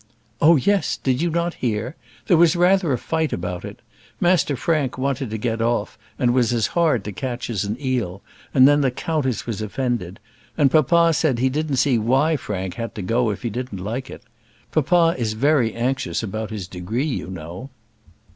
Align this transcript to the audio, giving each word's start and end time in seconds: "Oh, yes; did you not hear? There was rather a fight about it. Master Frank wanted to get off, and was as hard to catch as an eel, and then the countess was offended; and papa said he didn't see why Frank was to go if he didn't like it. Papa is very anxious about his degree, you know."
"Oh, 0.41 0.55
yes; 0.55 0.97
did 0.97 1.21
you 1.21 1.29
not 1.29 1.53
hear? 1.61 1.95
There 2.25 2.35
was 2.35 2.55
rather 2.55 2.91
a 2.91 2.97
fight 2.97 3.31
about 3.31 3.63
it. 3.63 3.81
Master 4.19 4.55
Frank 4.55 4.97
wanted 4.97 5.29
to 5.29 5.37
get 5.37 5.61
off, 5.61 5.95
and 6.17 6.33
was 6.33 6.51
as 6.53 6.65
hard 6.73 7.03
to 7.03 7.11
catch 7.11 7.51
as 7.51 7.65
an 7.65 7.77
eel, 7.79 8.23
and 8.51 8.67
then 8.67 8.81
the 8.81 8.89
countess 8.89 9.45
was 9.45 9.61
offended; 9.61 10.19
and 10.57 10.71
papa 10.71 11.13
said 11.13 11.37
he 11.37 11.49
didn't 11.49 11.75
see 11.75 11.99
why 11.99 12.35
Frank 12.35 12.79
was 12.79 12.89
to 12.95 13.03
go 13.03 13.29
if 13.29 13.43
he 13.43 13.51
didn't 13.51 13.77
like 13.83 14.09
it. 14.09 14.23
Papa 14.71 15.13
is 15.19 15.33
very 15.33 15.71
anxious 15.75 16.23
about 16.23 16.49
his 16.49 16.67
degree, 16.67 17.05
you 17.05 17.27
know." 17.27 17.69